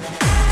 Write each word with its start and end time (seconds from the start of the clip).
Bye. 0.00 0.49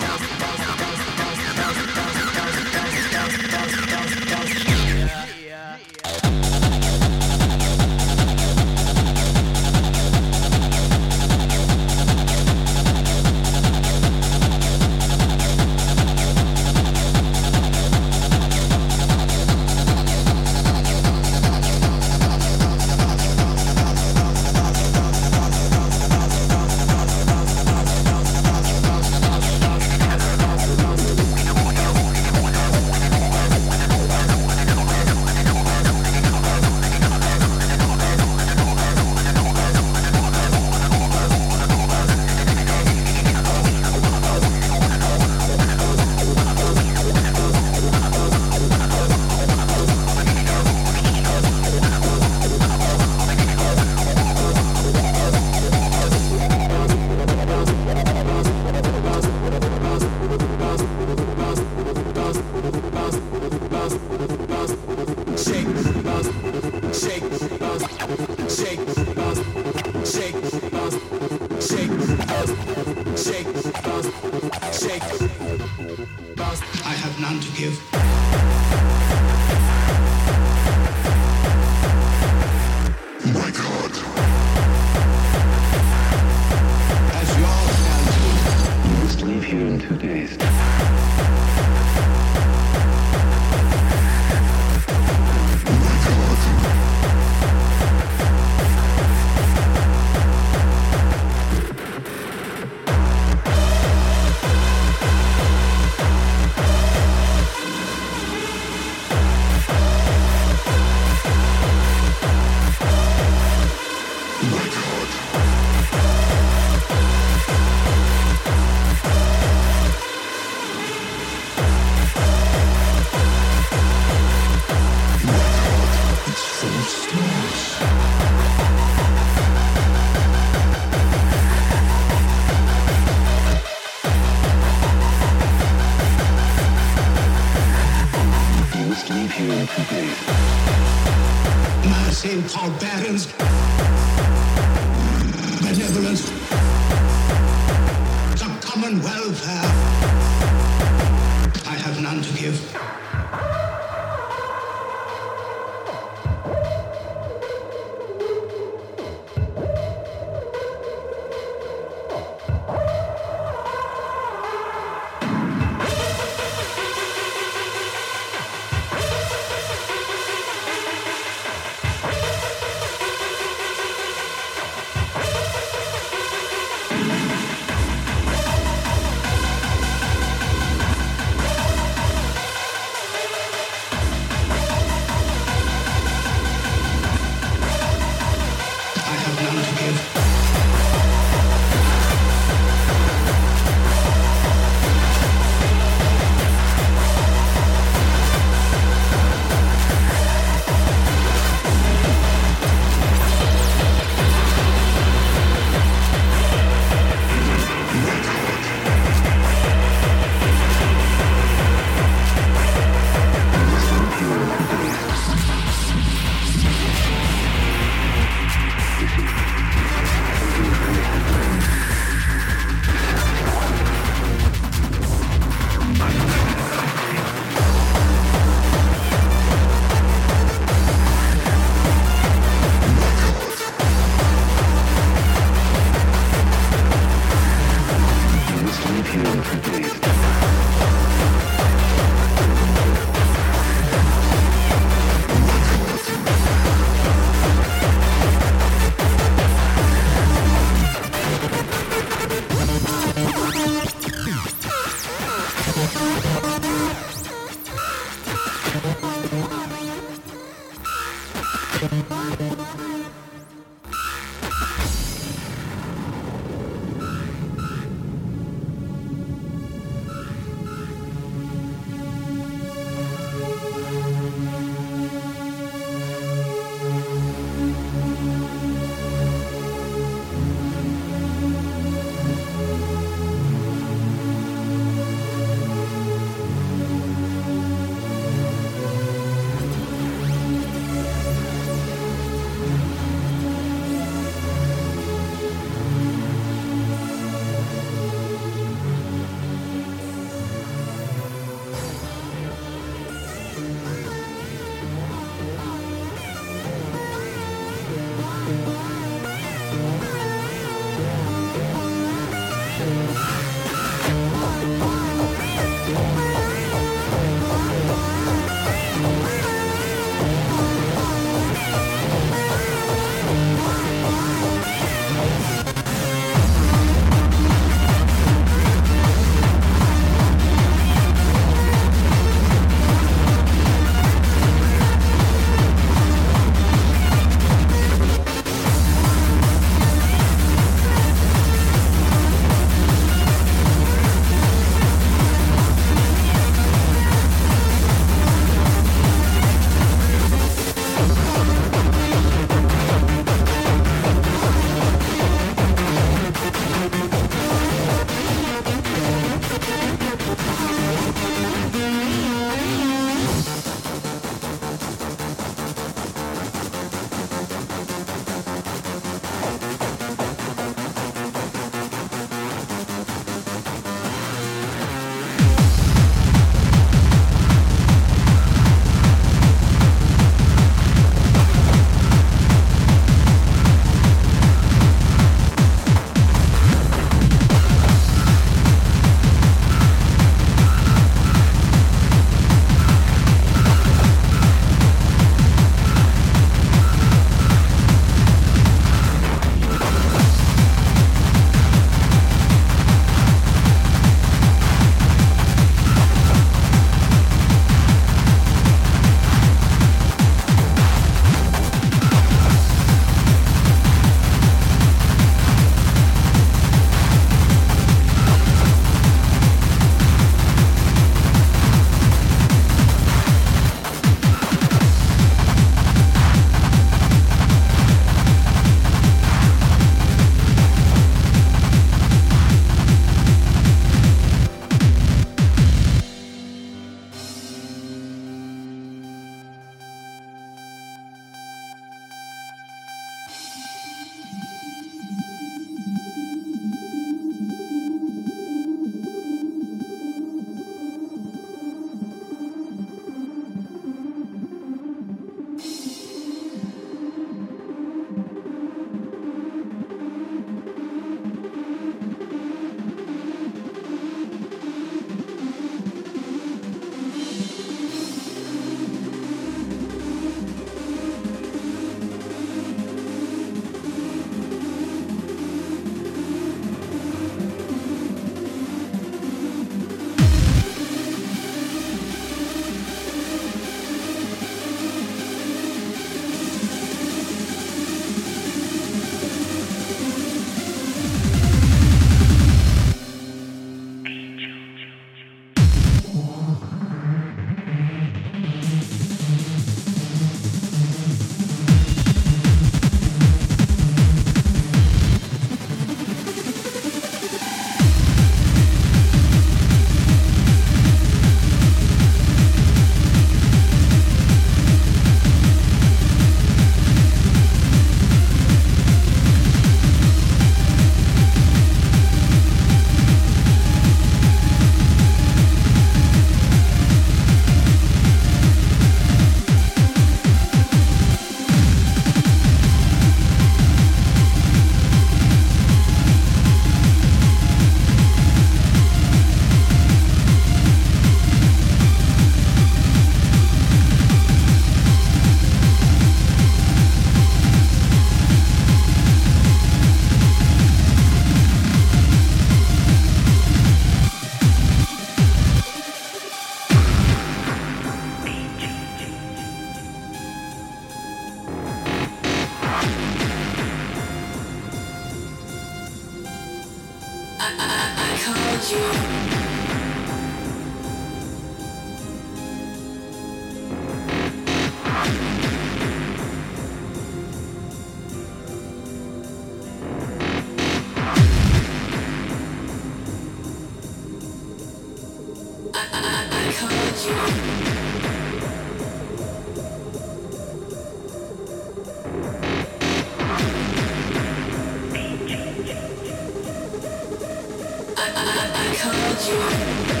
called 598.81 599.27
you. 599.27 600.00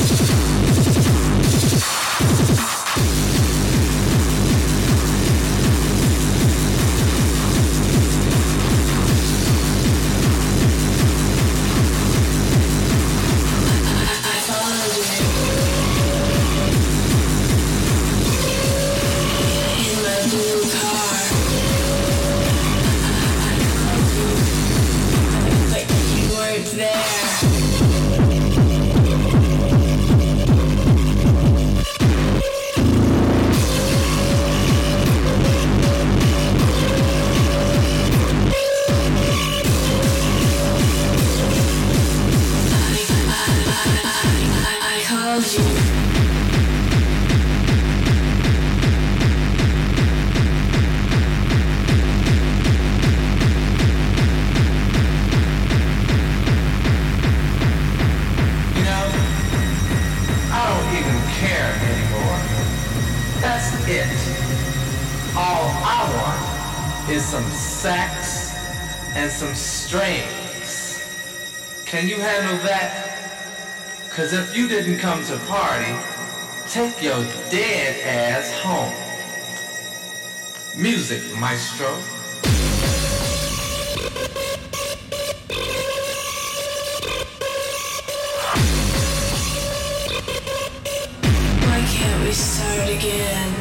is 67.11 67.25
some 67.25 67.51
sax 67.51 68.55
and 69.15 69.29
some 69.29 69.53
strings. 69.53 71.03
Can 71.85 72.07
you 72.07 72.15
handle 72.15 72.57
that? 72.65 74.09
Cause 74.15 74.31
if 74.31 74.55
you 74.55 74.69
didn't 74.69 74.99
come 74.99 75.21
to 75.25 75.37
party, 75.39 75.93
take 76.69 77.03
your 77.03 77.21
dead 77.49 77.99
ass 78.05 78.53
home. 78.61 78.93
Music, 80.81 81.21
maestro. 81.37 81.89
Why 91.67 91.81
can't 91.91 92.23
we 92.23 92.31
start 92.31 92.89
again? 92.89 93.60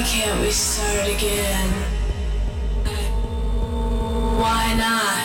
Why 0.00 0.06
can't 0.06 0.40
we 0.40 0.50
start 0.50 1.10
again? 1.10 1.68
Why 4.40 4.74
not? 4.78 5.19